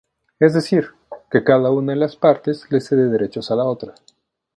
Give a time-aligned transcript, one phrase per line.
[0.39, 0.95] Es decir,
[1.29, 3.93] que cada una de las partes le cede derechos a la otra.